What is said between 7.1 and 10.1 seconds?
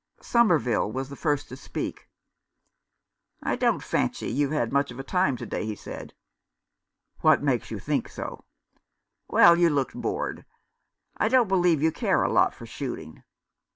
What makes you think so?" "Well, you looked